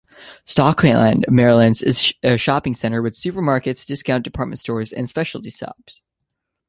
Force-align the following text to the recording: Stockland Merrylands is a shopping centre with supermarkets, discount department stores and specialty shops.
Stockland 0.47 1.25
Merrylands 1.27 1.83
is 1.83 2.11
a 2.23 2.35
shopping 2.35 2.73
centre 2.73 3.03
with 3.03 3.13
supermarkets, 3.13 3.85
discount 3.85 4.23
department 4.23 4.57
stores 4.57 4.91
and 4.91 5.07
specialty 5.07 5.51
shops. 5.51 6.01